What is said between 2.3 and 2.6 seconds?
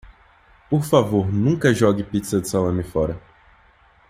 de